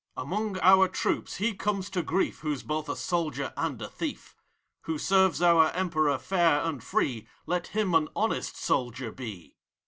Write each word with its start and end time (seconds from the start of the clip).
GUABDSHEK. 0.17 0.23
Among 0.23 0.59
our 0.61 0.87
troops 0.87 1.35
he 1.35 1.53
comes 1.53 1.91
to 1.91 2.01
grief 2.01 2.39
Who's 2.39 2.63
both 2.63 2.89
a 2.89 2.95
soldier 2.95 3.53
and 3.55 3.79
a 3.83 3.87
thief: 3.87 4.35
Who 4.85 4.97
serves 4.97 5.43
our 5.43 5.69
Emperor 5.73 6.17
fair 6.17 6.59
and 6.61 6.83
free, 6.83 7.27
Let 7.45 7.67
him 7.67 7.93
an 7.93 8.09
honest 8.15 8.57
soldier 8.57 9.11
be 9.11 9.57